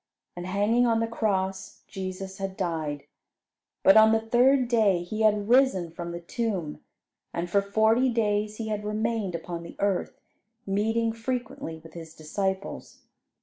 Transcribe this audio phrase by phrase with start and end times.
[0.35, 3.03] And hanging on the cross, Jesus had died.
[3.83, 6.83] But on the third day He had risen from the tomb,
[7.35, 10.19] and for forty days He had remained upon the earth,
[10.65, 13.03] meeting frequently with His disciples.